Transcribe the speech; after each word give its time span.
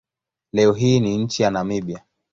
Leo 0.53 0.73
hii 0.73 0.99
ni 0.99 1.17
nchi 1.17 1.43
ya 1.43 1.51
Namibia. 1.51 2.03